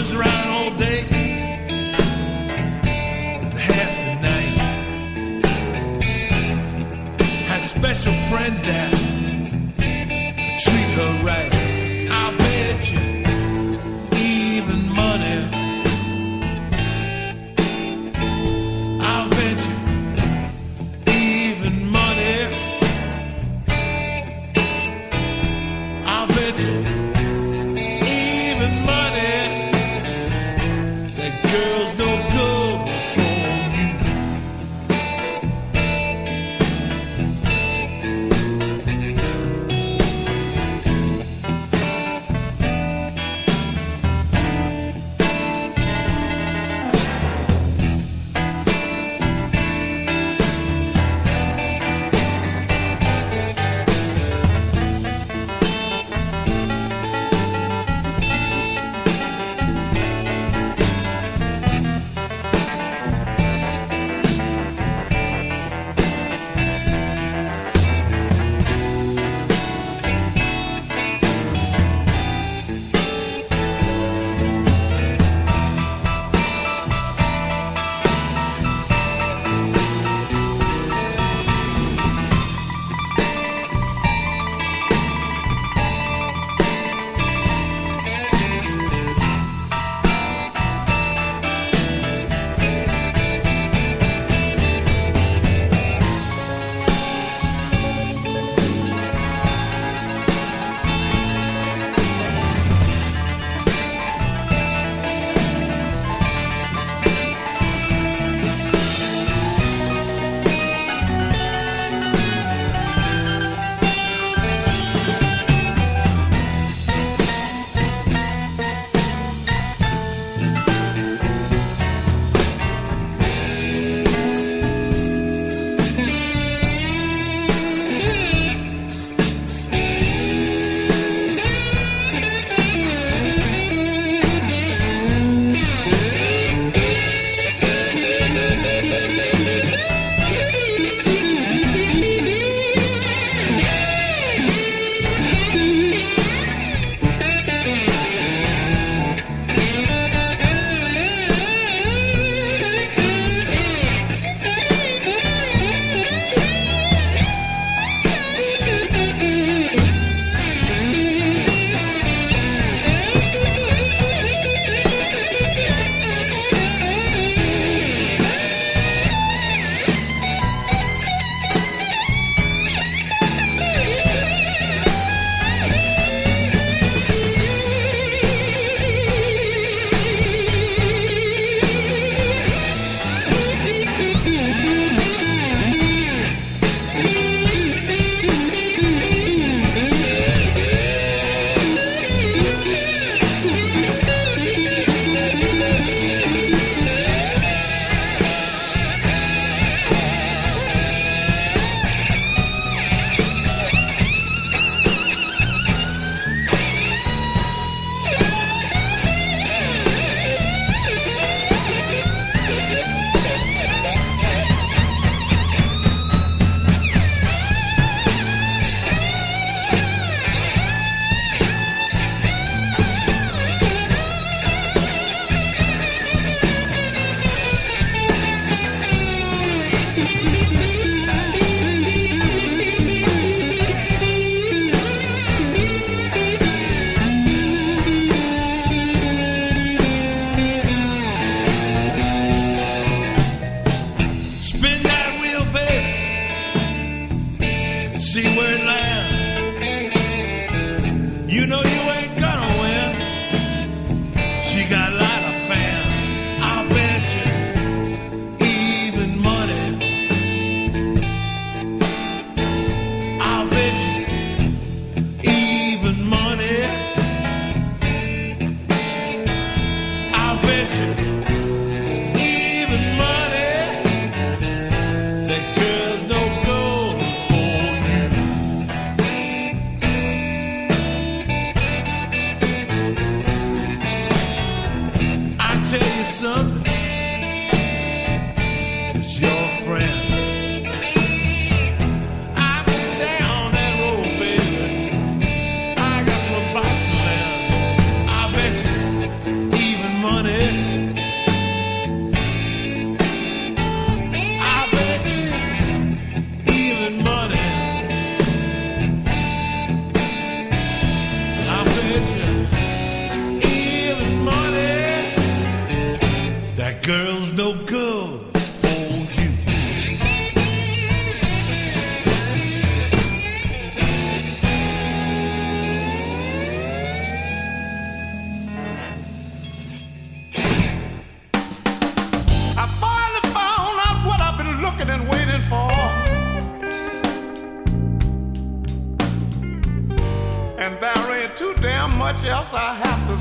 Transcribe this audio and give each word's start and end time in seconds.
Runs 0.00 0.14
around 0.14 0.48
all 0.48 0.70
day 0.78 1.00
and 2.82 3.52
half 3.52 3.92
the 4.06 4.14
night. 4.22 4.56
Special 7.60 8.14
friends 8.30 8.62
that 8.62 8.79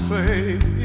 say. 0.09 0.78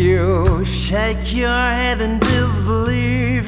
you 0.00 0.64
shake 0.64 1.34
your 1.34 1.50
head 1.50 2.00
in 2.00 2.18
disbelief. 2.20 3.46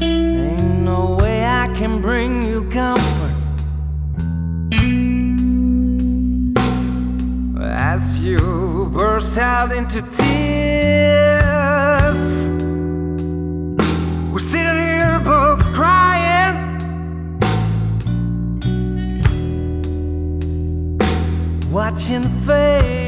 Ain't 0.00 0.84
no 0.84 1.16
way 1.20 1.44
I 1.44 1.66
can 1.74 2.00
bring 2.00 2.42
you 2.44 2.62
comfort. 2.70 3.34
As 7.60 8.24
you 8.24 8.88
burst 8.92 9.36
out 9.36 9.72
into 9.72 10.00
tears, 10.16 11.40
we're 14.30 14.38
sitting 14.38 14.78
here 14.78 15.20
both 15.24 15.60
crying. 15.74 16.56
Watching 21.72 22.22
fade 22.46 22.99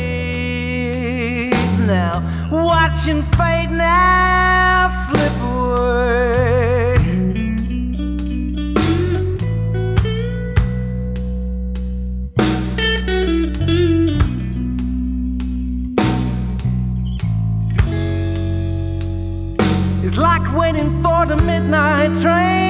watching 2.53 3.23
fate 3.39 3.71
now 3.71 4.91
slip 5.07 5.33
away. 5.41 6.93
It's 20.05 20.17
like 20.19 20.55
waiting 20.55 21.03
for 21.03 21.25
the 21.25 21.37
midnight 21.37 22.21
train. 22.21 22.62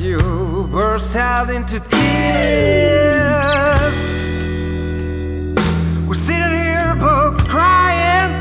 you 0.00 0.68
burst 0.70 1.16
out 1.16 1.50
into 1.50 1.80
tears. 1.80 1.98
We're 6.06 6.14
sitting 6.14 6.50
here 6.50 6.94
both 7.00 7.36
crying. 7.48 8.32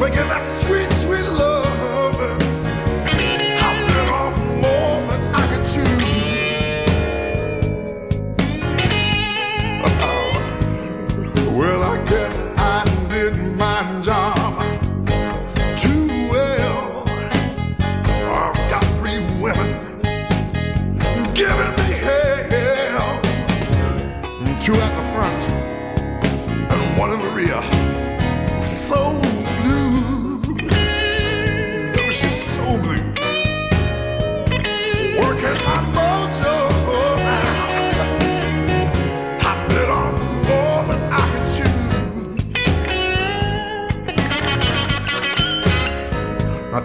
making 0.00 0.28
that 0.28 0.46
sweet, 0.46 0.90
sweet 0.92 1.26
love. 1.28 1.49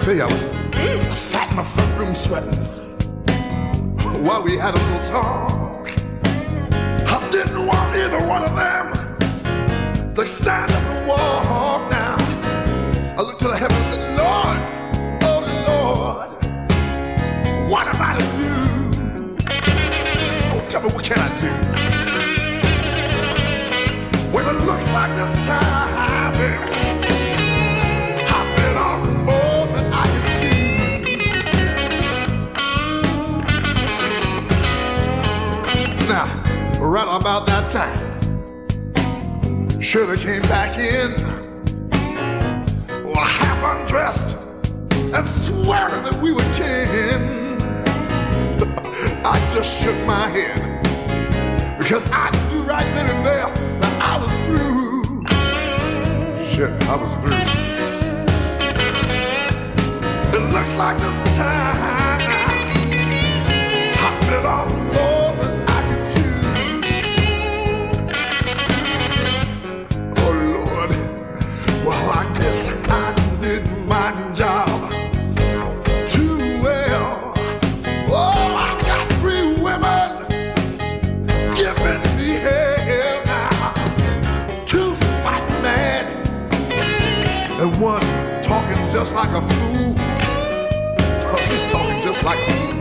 tell 0.05 0.13
you, 0.15 0.23
I 0.23 1.09
sat 1.09 1.49
in 1.49 1.57
the 1.57 1.63
front 1.63 1.97
room 1.97 2.13
sweating 2.13 2.53
while 4.23 4.43
we 4.43 4.55
had 4.55 4.75
a 4.75 4.77
little 4.77 5.03
talk. 5.03 5.89
I 7.09 7.27
didn't 7.31 7.65
want 7.65 7.95
either 7.95 8.19
one 8.27 8.43
of 8.43 8.55
them 8.55 8.91
to 10.13 10.27
stand 10.27 10.71
up 10.71 10.83
and 10.83 11.07
walk 11.07 11.89
now. 11.89 12.17
I 13.17 13.21
looked 13.23 13.39
to 13.39 13.47
the 13.47 13.57
heavens 13.57 13.95
and 13.95 14.03
said, 14.03 14.15
Lord, 14.15 14.59
oh 15.23 15.41
Lord, 15.71 16.29
what 17.71 17.87
am 17.87 17.99
I 17.99 18.13
to 18.19 18.25
do? 18.37 18.51
Oh, 20.53 20.61
tell 20.69 20.81
me, 20.83 20.89
what 20.89 21.03
can 21.03 21.17
I 21.17 21.29
do? 21.41 21.49
When 24.31 24.45
it 24.45 24.65
looks 24.65 24.87
like 24.93 25.15
this 25.15 25.33
time, 25.47 26.33
baby. 26.33 27.04
Right 36.95 37.13
about 37.13 37.45
that 37.45 37.69
time, 37.69 38.07
Shirley 39.81 40.17
came 40.17 40.41
back 40.43 40.77
in, 40.77 41.11
all 43.05 43.21
half 43.21 43.81
undressed 43.81 44.37
and 45.13 45.27
swearing 45.27 46.03
that 46.05 46.17
we 46.23 46.31
were 46.31 46.39
kin. 46.55 47.59
I 49.25 49.37
just 49.53 49.83
shook 49.83 49.97
my 50.05 50.29
head 50.29 50.57
because 51.77 52.09
I 52.13 52.31
knew 52.47 52.61
right 52.63 52.89
then 52.95 53.13
and 53.13 53.25
there 53.25 53.49
that 53.81 54.01
I 54.01 54.17
was 54.17 54.37
through. 54.45 55.25
Shit, 56.47 56.71
I 56.87 56.95
was 56.95 57.13
through. 57.17 57.43
It 60.33 60.43
looks 60.53 60.73
like 60.75 60.97
this 60.99 61.21
time 61.35 62.21
I've 63.99 64.21
been 64.29 64.45
on 64.45 64.84
a 89.35 89.41
fool. 89.41 89.93
Oh, 91.27 91.45
she's 91.49 91.65
talking 91.65 92.01
just 92.01 92.23
like 92.23 92.39
fool. 92.47 92.73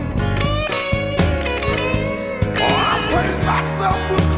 Oh, 2.61 2.75
I 2.91 3.07
played 3.09 3.45
myself 3.45 3.97
too 4.07 4.34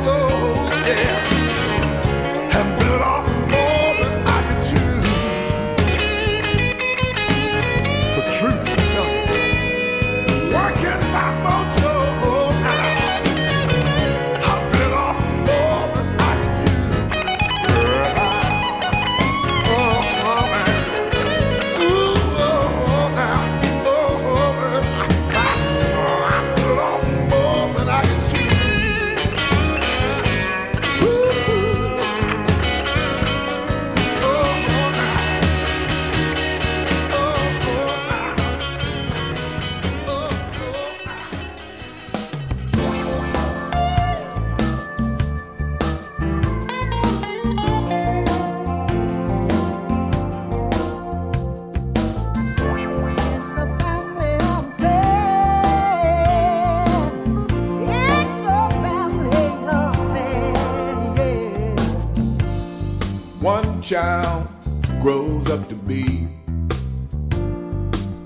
grows 65.07 65.49
up 65.49 65.69
to 65.69 65.75
be 65.75 66.27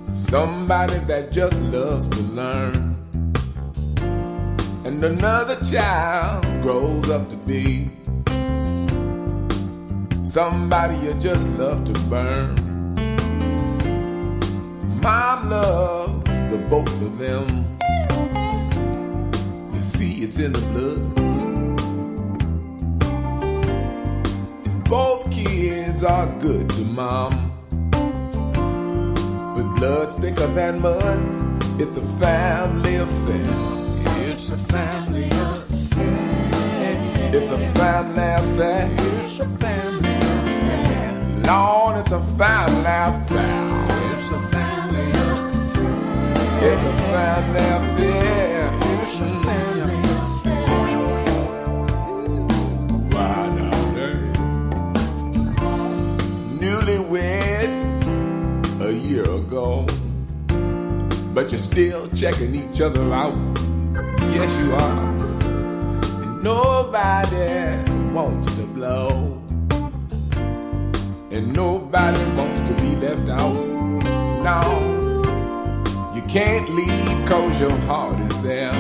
somebody 0.10 0.98
that 1.06 1.32
just 1.32 1.62
loves 1.62 2.08
to 2.08 2.22
learn. 2.34 2.96
And 4.84 5.04
another 5.06 5.64
child 5.64 6.44
grows 6.64 7.08
up 7.12 7.30
to 7.30 7.36
be 7.46 7.92
somebody 10.24 10.98
you 11.06 11.14
just 11.20 11.48
love 11.50 11.86
to 11.86 11.94
burn. 12.10 12.56
Mom 15.04 15.52
loves 15.52 16.42
the 16.50 16.58
both 16.68 17.02
of 17.04 17.20
them. 17.20 17.78
You 19.72 19.82
see, 19.82 20.24
it's 20.24 20.40
in 20.40 20.54
the 20.54 20.62
blood. 20.74 21.31
Both 24.92 25.32
kids 25.32 26.04
are 26.04 26.28
good 26.42 26.70
to 26.70 26.82
mom. 26.82 27.32
But 29.56 29.76
blood's 29.78 30.14
thicker 30.16 30.48
than 30.48 30.82
mud. 30.82 31.82
It's 31.82 31.96
a 31.96 32.06
family 32.20 32.96
affair. 32.98 33.54
It's 34.28 34.50
a 34.50 34.58
family 34.58 35.30
affair. 35.30 36.08
It's 37.34 37.52
a 37.52 37.58
family 37.80 38.34
affair. 38.42 38.90
It's 39.00 39.40
a 39.40 39.48
family 39.64 40.16
affair. 40.30 41.14
Lord, 41.48 41.96
it's 42.02 42.12
a 42.12 42.22
family 42.42 42.96
affair. 43.08 43.64
It's 44.12 44.32
a 44.34 44.40
family 44.52 45.10
affair. 45.22 45.94
It's 46.70 46.84
a 46.84 46.94
family 47.14 47.66
affair. 47.78 48.81
But 61.42 61.52
you're 61.52 61.58
still 61.58 62.08
checking 62.10 62.54
each 62.54 62.82
other 62.82 63.12
out. 63.12 63.34
Yes, 64.32 64.56
you 64.60 64.72
are. 64.76 65.16
And 66.22 66.44
nobody 66.44 67.92
wants 68.14 68.54
to 68.58 68.62
blow, 68.68 69.42
and 71.32 71.52
nobody 71.52 72.24
wants 72.38 72.62
to 72.70 72.76
be 72.76 72.96
left 72.96 73.28
out. 73.28 73.58
No, 74.46 74.62
you 76.14 76.22
can't 76.30 76.70
leave 76.76 77.26
cause 77.28 77.60
your 77.60 77.76
heart 77.90 78.20
is 78.20 78.42
there. 78.44 78.76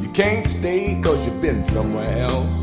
You 0.00 0.08
can't 0.14 0.46
stay 0.46 0.98
cause 1.02 1.26
you've 1.26 1.42
been 1.42 1.62
somewhere 1.62 2.22
else. 2.22 2.58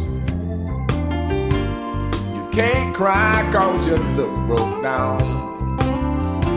You 2.34 2.50
can't 2.52 2.96
cry 2.96 3.48
cause 3.54 3.86
you 3.86 3.98
look 4.18 4.34
broke 4.48 4.82
down. 4.82 5.45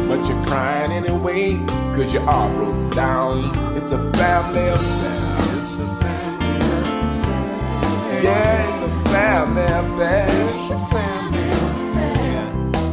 But 0.08 0.26
you're 0.26 0.42
crying 0.46 0.90
anyway 0.90 1.58
cause 1.94 2.14
you 2.14 2.20
are 2.20 2.50
broke 2.54 2.94
down. 2.94 3.52
It's 3.76 3.92
a 3.92 3.98
family 4.12 4.68
affair. 4.68 5.38
It's 5.60 5.74
a 5.74 5.86
family 6.00 6.56
affair. 7.02 8.22
Yeah, 8.22 8.72
it's 8.72 8.82
a 8.82 8.88
family 9.10 9.62
affair. 9.64 10.28
It's 10.30 10.70
a 10.70 10.78
family 10.86 11.48
affair. 11.50 12.42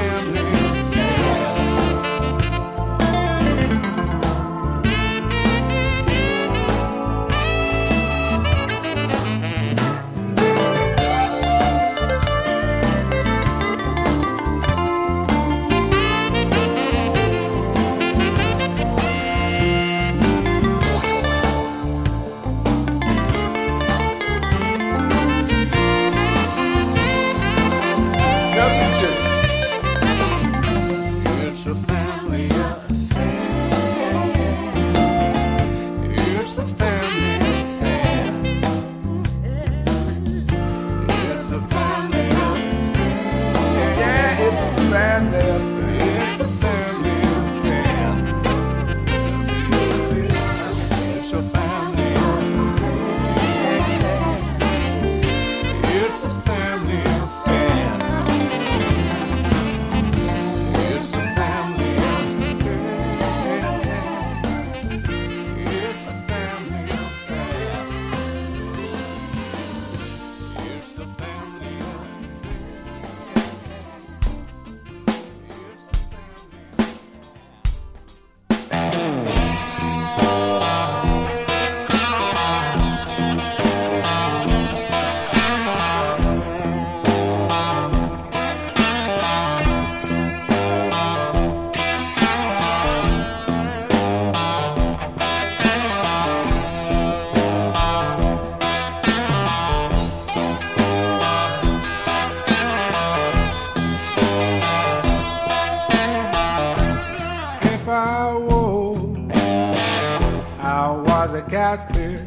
a 111.38 111.42
catfish 111.50 112.20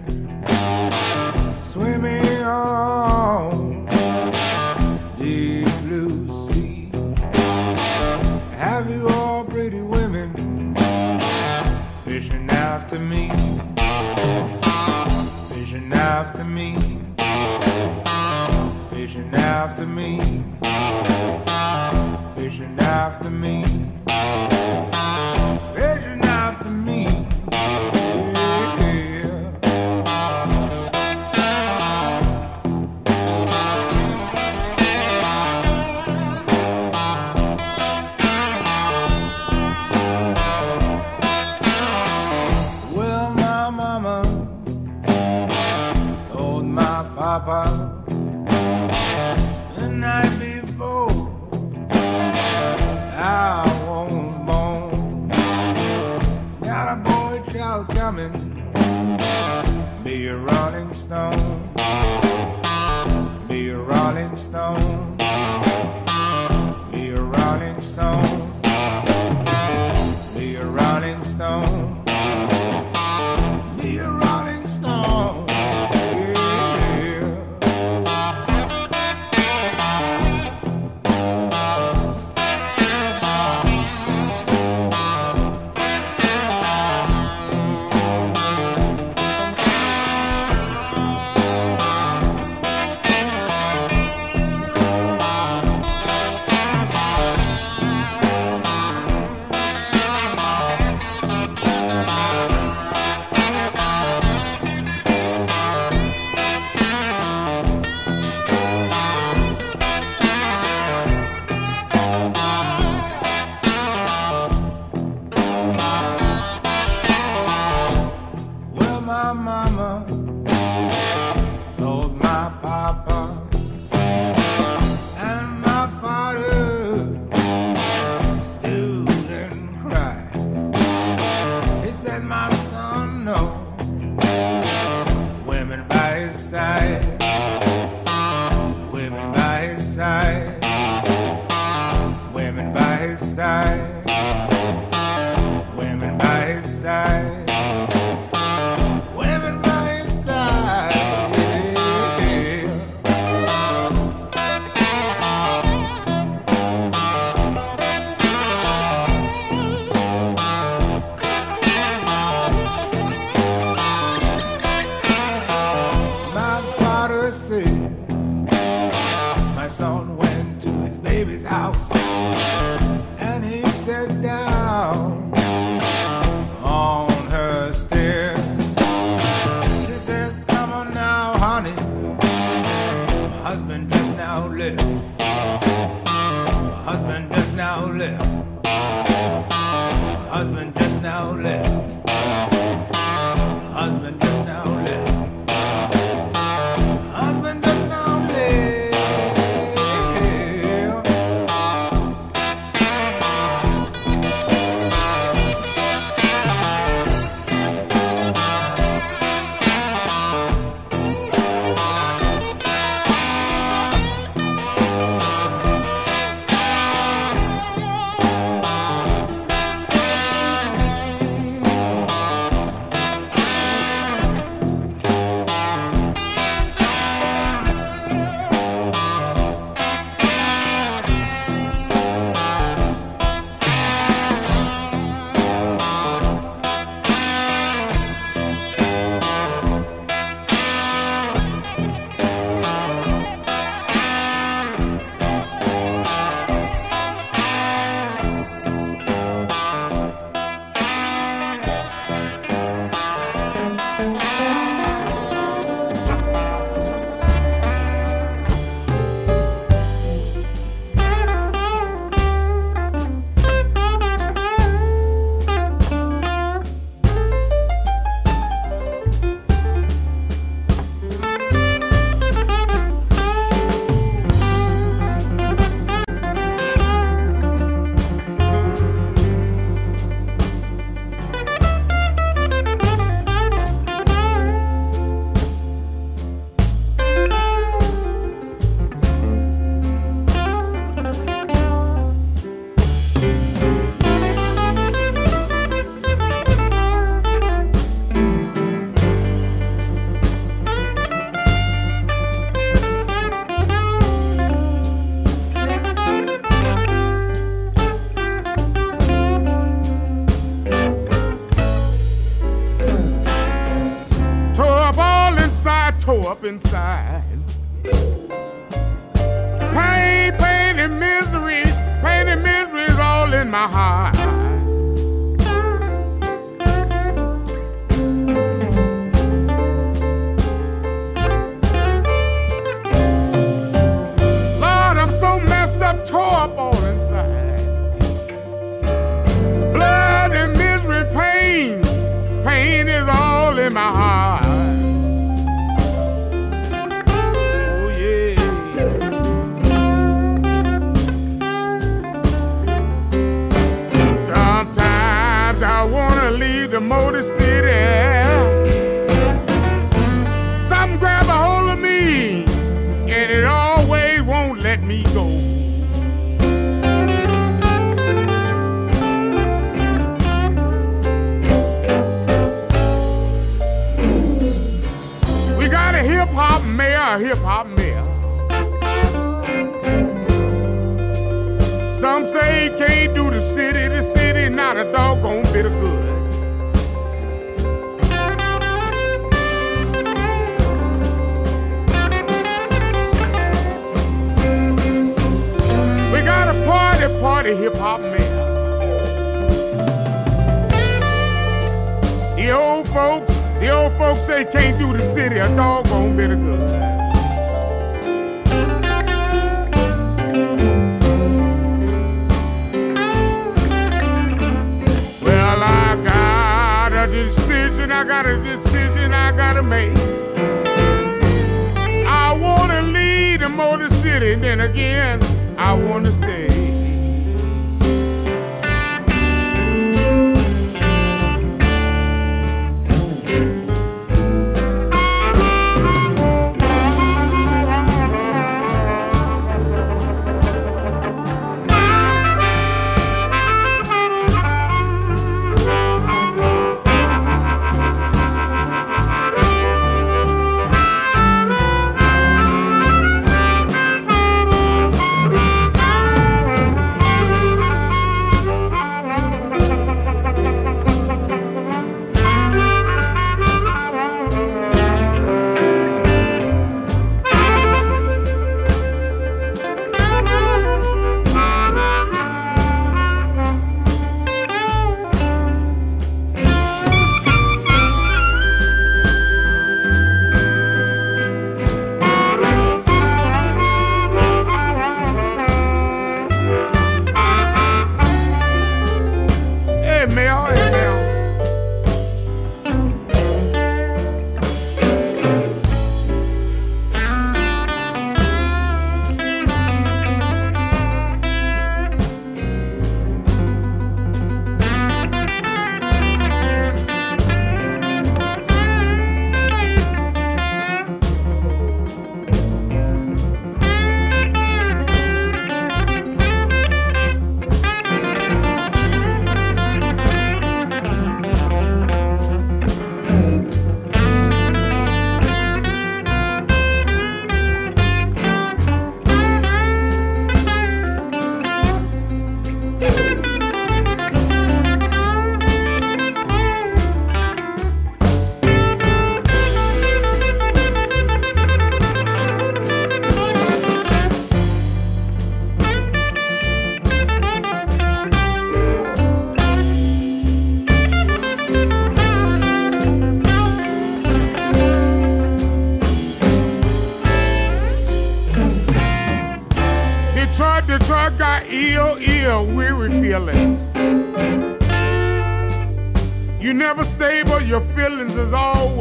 swimming 1.72 2.44
on 2.44 3.84
the 5.18 5.64
blue 5.82 6.28
sea. 6.46 6.92
Have 8.56 8.88
you 8.88 9.08
all 9.08 9.44
pretty 9.44 9.80
women 9.80 10.76
fishing 12.04 12.48
after 12.50 13.00
me? 13.00 13.30
Fishing 15.48 15.92
after 15.92 16.44
me. 16.44 16.78
Fishing 18.90 19.34
after 19.34 19.86
me. 19.86 20.20
Fishing 22.36 22.78
after 22.78 23.30
me. 23.30 23.69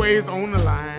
Always 0.10 0.28
on 0.28 0.49
the 0.49 0.57
line. 0.64 0.99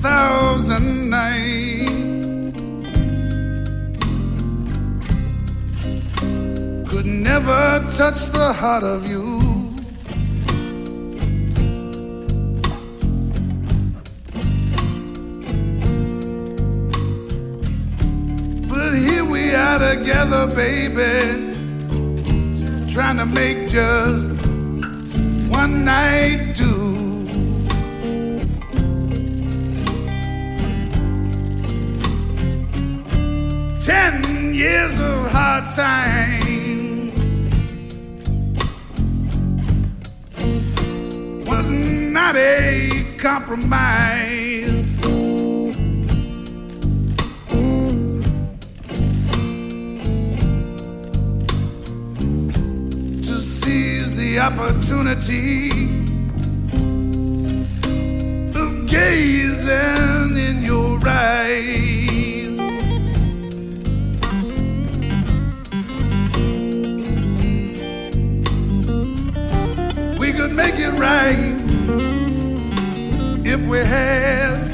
Thousand 0.00 1.10
nights 1.10 1.86
could 6.90 7.06
never 7.06 7.86
touch 7.96 8.26
the 8.26 8.52
heart 8.52 8.84
of 8.84 9.08
you. 9.08 9.24
But 18.68 18.94
here 18.94 19.24
we 19.24 19.54
are 19.54 19.78
together, 19.78 20.46
baby, 20.46 21.54
trying 22.92 23.18
to 23.18 23.26
make 23.26 23.68
just 23.68 24.30
one 25.50 25.84
night 25.84 26.54
do. 26.54 26.85
Years 34.56 34.98
of 34.98 35.30
hard 35.32 35.68
times 35.68 37.12
was 41.46 41.70
not 41.70 42.34
a 42.36 43.04
compromise. 43.18 44.96
to 53.26 53.38
seize 53.38 54.14
the 54.16 54.38
opportunity 54.38 55.68
of 58.58 58.86
gazing 58.88 60.38
in 60.48 60.62
your 60.62 60.98
eyes. 61.06 62.25
Make 70.56 70.78
it 70.78 70.90
right 70.92 71.54
if 73.46 73.60
we 73.66 73.78
had 73.78 74.65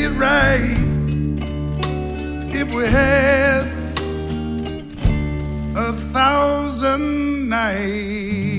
it 0.00 0.10
right 0.10 0.78
if 2.54 2.68
we 2.70 2.86
had 2.86 3.66
a 5.76 5.92
thousand 6.12 7.48
nights. 7.48 8.57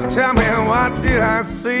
Tell 0.00 0.34
me 0.34 0.42
what 0.42 1.00
did 1.02 1.20
I 1.20 1.42
see? 1.44 1.78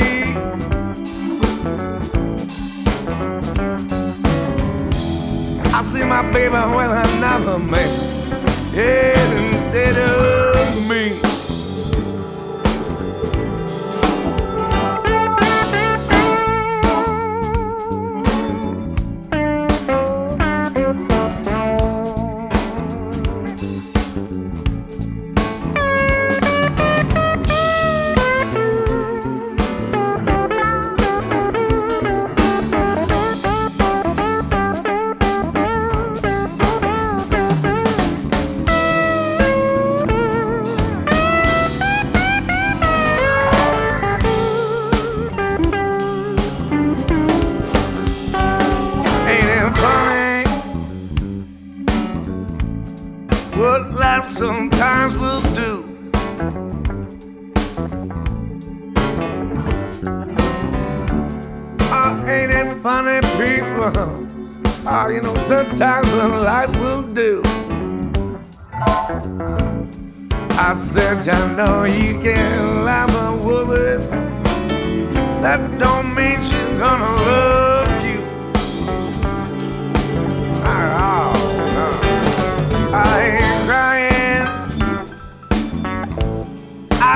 I 5.72 5.82
see 5.82 6.04
my 6.04 6.22
baby 6.32 6.54
with 6.54 6.92
another 6.92 7.58
man. 7.58 8.72
Yeah, 8.72 9.32
instead 9.32 9.98
of 9.98 10.88
me. 10.88 11.23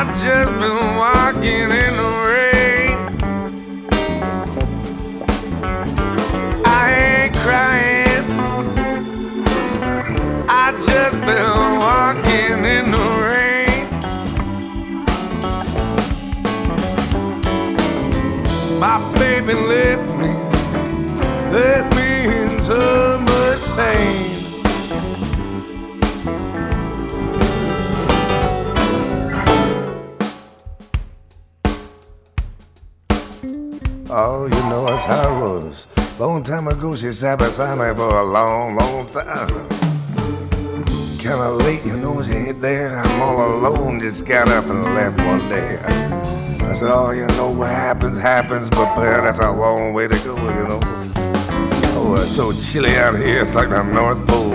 I've 0.00 0.14
just 0.22 0.52
been 0.60 0.96
walking 0.96 1.72
in 1.82 1.92
the 2.00 2.10
rain. 2.30 2.98
I 6.64 6.92
ain't 7.02 7.34
crying. 7.34 8.24
I 10.48 10.70
just 10.86 11.16
been 11.26 11.78
walking 11.82 12.64
in 12.76 12.92
the 12.92 13.06
rain. 13.26 13.86
My 18.78 18.98
baby 19.18 19.54
left 19.54 20.06
me, 20.20 20.32
left 21.50 21.87
Oh, 34.20 34.46
you 34.46 34.62
know 34.68 34.84
how 34.96 35.30
it 35.30 35.64
was. 35.64 35.86
Long 36.18 36.42
time 36.42 36.66
ago, 36.66 36.96
she 36.96 37.12
sat 37.12 37.38
beside 37.38 37.78
me 37.78 37.94
for 37.94 38.18
a 38.18 38.24
long, 38.24 38.74
long 38.74 39.06
time. 39.06 39.68
Kinda 41.20 41.50
late, 41.50 41.84
you 41.84 41.96
know, 41.96 42.20
she 42.24 42.32
ain't 42.32 42.60
there. 42.60 42.98
I'm 42.98 43.22
all 43.22 43.68
alone, 43.68 44.00
just 44.00 44.26
got 44.26 44.48
up 44.48 44.64
and 44.66 44.82
left 44.82 45.18
one 45.18 45.48
day. 45.48 45.78
I 45.78 46.74
said, 46.74 46.90
oh, 46.90 47.12
you 47.12 47.28
know, 47.38 47.50
what 47.50 47.68
happens, 47.68 48.18
happens, 48.18 48.68
but 48.68 48.96
man, 48.96 49.22
that's 49.22 49.38
a 49.38 49.52
long 49.52 49.92
way 49.92 50.08
to 50.08 50.18
go, 50.24 50.34
you 50.34 50.66
know. 50.66 50.80
Oh, 51.94 52.16
it's 52.20 52.34
so 52.34 52.52
chilly 52.52 52.96
out 52.96 53.14
here, 53.14 53.42
it's 53.42 53.54
like 53.54 53.68
the 53.68 53.84
North 53.84 54.26
Pole. 54.26 54.50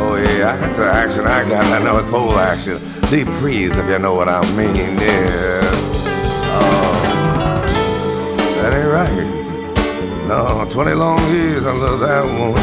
Oh, 0.00 0.14
yeah, 0.14 0.56
that's 0.56 0.76
the 0.76 0.84
action 0.84 1.26
I 1.26 1.48
got, 1.48 1.82
North 1.82 2.08
Pole 2.12 2.38
action. 2.38 2.80
Deep 3.10 3.26
freeze, 3.26 3.76
if 3.76 3.88
you 3.88 3.98
know 3.98 4.14
what 4.14 4.28
I 4.28 4.40
mean, 4.54 4.96
yeah. 5.00 5.57
That 8.68 8.84
ain't 8.84 8.92
right. 8.92 10.28
No, 10.28 10.68
20 10.68 10.92
long 10.92 11.18
years 11.32 11.64
I 11.64 11.72
loved 11.72 12.02
that 12.02 12.22
woman. 12.22 12.60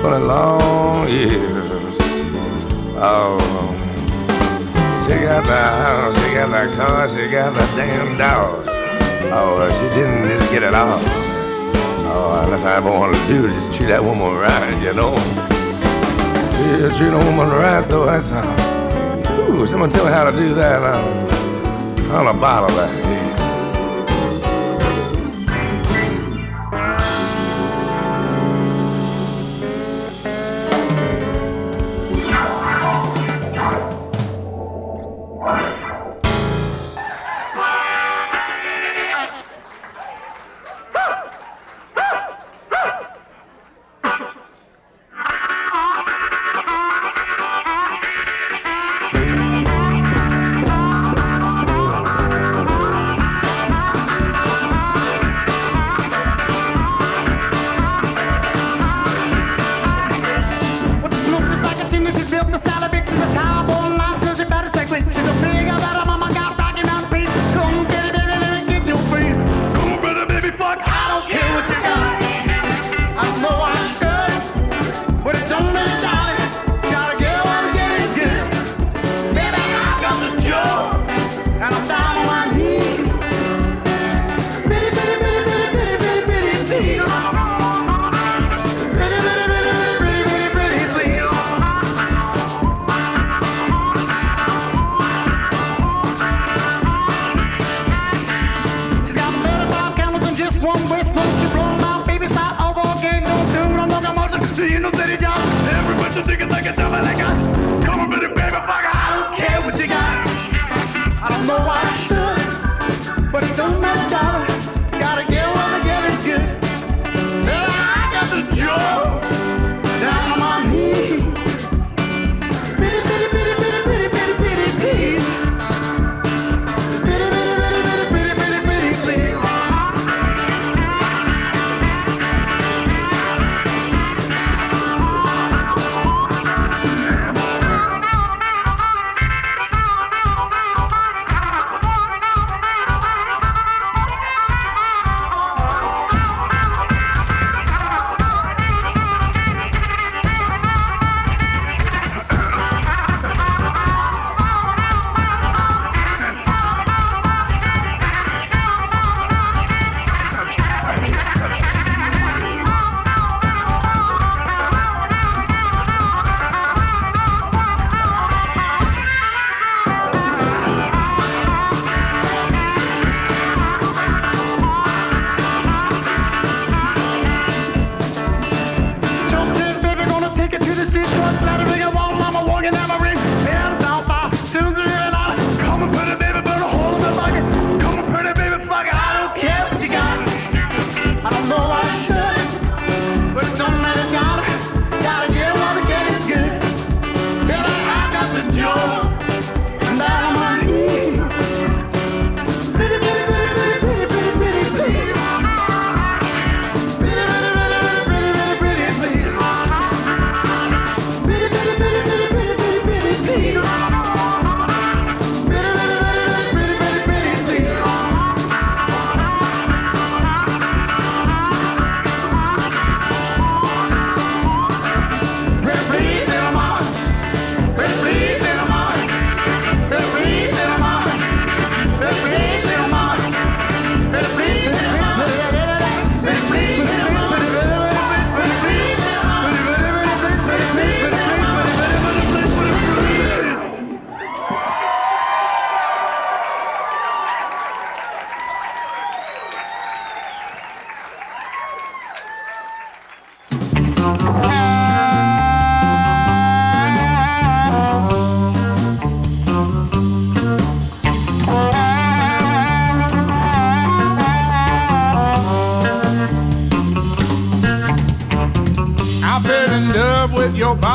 20 0.00 0.24
long 0.26 1.08
years. 1.08 1.96
Oh. 2.98 3.38
She 5.06 5.14
got 5.22 5.44
the 5.44 5.54
house, 5.54 6.16
she 6.18 6.34
got 6.34 6.50
the 6.50 6.76
car, 6.76 7.08
she 7.08 7.30
got 7.30 7.54
the 7.54 7.60
damn 7.76 8.18
dog. 8.18 8.66
Oh, 9.30 9.70
she 9.78 9.88
didn't 9.94 10.36
just 10.36 10.50
get 10.50 10.64
it 10.64 10.74
all. 10.74 10.98
Oh, 12.10 12.34
all 12.34 12.52
I 12.52 12.76
ever 12.78 12.90
want 12.90 13.14
to 13.14 13.26
do, 13.28 13.46
is 13.46 13.76
treat 13.76 13.86
that 13.86 14.02
woman 14.02 14.34
right, 14.34 14.82
you 14.82 14.94
know. 14.94 15.14
Yeah, 16.74 16.98
treat 16.98 17.14
a 17.14 17.18
woman 17.30 17.50
right, 17.54 17.88
though, 17.88 18.06
that's 18.06 18.30
how. 18.30 19.48
Ooh, 19.48 19.64
someone 19.64 19.90
tell 19.90 20.06
me 20.06 20.10
how 20.10 20.28
to 20.28 20.36
do 20.36 20.54
that. 20.54 20.82
Uh, 20.82 22.16
I'm 22.16 22.26
I'll 22.26 22.40
bottle 22.40 22.76
that. 22.76 23.09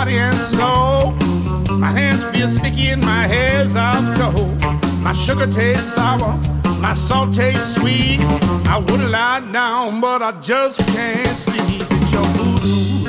body 0.05 0.17
and 0.17 0.35
soul. 0.35 1.13
My 1.79 1.87
hands 1.87 2.23
feel 2.25 2.49
sticky 2.49 2.89
and 2.89 3.01
my 3.03 3.27
head's 3.27 3.75
out 3.75 4.05
cold. 4.17 4.61
My 5.01 5.13
sugar 5.13 5.47
tastes 5.47 5.93
sour, 5.95 6.37
my 6.79 6.93
salt 6.93 7.33
tastes 7.33 7.75
sweet. 7.75 8.19
I 8.67 8.77
would 8.77 9.09
lie 9.09 9.41
down, 9.51 10.01
but 10.01 10.21
I 10.21 10.31
just 10.41 10.79
can't 10.93 11.27
sleep. 11.27 11.87
It's 11.89 12.13
your 12.13 12.23
voodoo. 12.35 13.05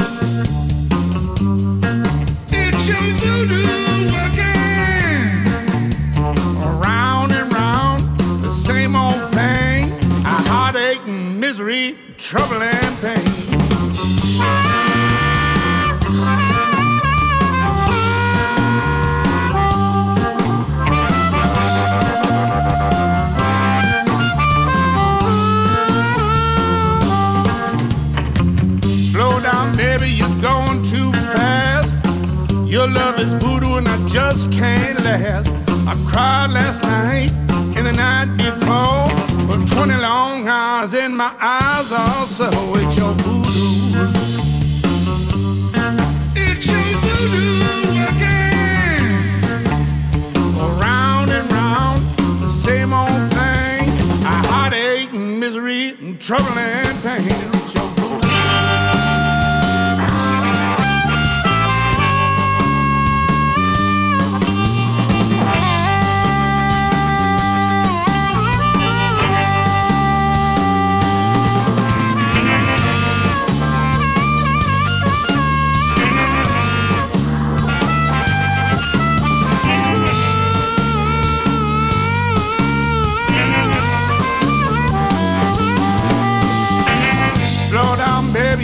It's 2.48 2.88
your 2.88 3.04
voodoo 3.20 4.08
again. 4.28 5.44
Around 6.70 7.32
and 7.32 7.52
round, 7.52 8.00
the 8.42 8.50
same 8.50 8.96
old 8.96 9.20
thing. 9.34 9.84
A 10.24 10.36
heartache 10.50 11.06
and 11.06 11.40
misery, 11.40 11.98
trouble 12.16 12.62
and 12.62 12.75
love 32.96 33.18
is 33.20 33.32
voodoo 33.34 33.76
and 33.76 33.88
I 33.88 34.08
just 34.08 34.52
can't 34.52 34.98
last. 35.04 35.50
I 35.86 35.94
cried 36.10 36.50
last 36.50 36.82
night 36.82 37.30
and 37.76 37.86
the 37.86 37.92
night 37.92 38.28
before 38.36 39.08
for 39.46 39.58
20 39.74 39.94
long 40.00 40.48
hours 40.48 40.94
and 40.94 41.16
my 41.16 41.32
eyes 41.40 41.92
are 41.92 42.26
so 42.26 42.48
it's 42.74 42.96
your 42.96 43.12
voodoo. 43.22 44.16
It's 46.34 46.66
your 46.66 46.86
voodoo 47.02 48.02
again. 48.12 49.64
Around 50.66 51.30
and 51.30 51.52
round, 51.52 52.02
the 52.40 52.48
same 52.48 52.92
old 52.92 53.10
thing. 53.38 53.88
Heartache 54.50 55.12
misery 55.12 55.90
and 56.00 56.20
trouble 56.20 56.58
and 56.58 57.02
pain. 57.02 57.45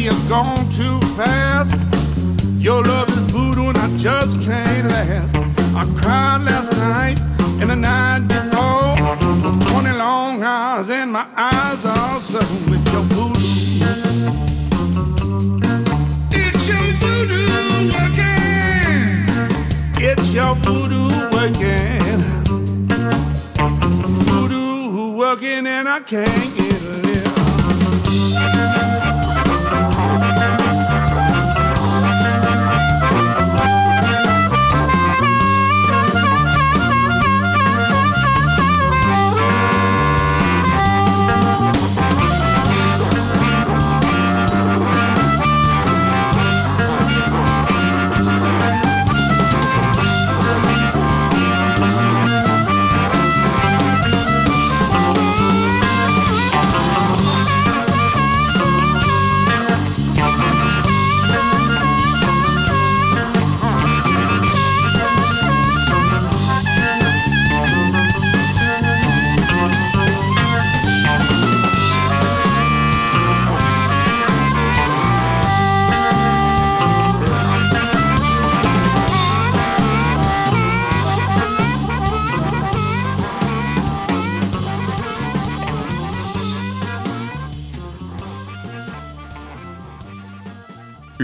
Baby, 0.03 0.14
you're 0.14 0.28
gone 0.28 0.68
too 0.70 0.98
fast. 1.16 1.74
Your 2.62 2.82
love 2.82 3.09
is 3.09 3.16
voodoo 3.30 3.68
and 3.68 3.78
I 3.78 3.96
just 3.96 4.40
can't 4.42 4.88
last. 4.88 5.36
I 5.74 5.84
cried 6.00 6.42
last 6.42 6.72
night 6.78 7.18
and 7.61 7.70
the 7.70 7.76
night 7.76 8.26
before. 8.28 8.96
20 9.72 9.98
long 9.98 10.42
hours 10.42 10.90
and 10.90 11.12
my 11.12 11.26
eyes 11.36 11.84
are 11.84 12.20
so 12.20 12.38
with 12.70 12.92
your 12.92 13.03
voodoo. 13.12 13.42
It's 16.30 16.68
your 16.68 16.86
voodoo 17.00 17.88
again. 18.07 19.26
It's 19.96 20.34
your 20.34 20.55
voodoo 20.57 21.09
again. 21.46 22.20
Voodoo 24.26 25.16
working 25.16 25.66
and 25.66 25.88
I 25.88 26.00
can't 26.00 26.57
get 26.57 26.71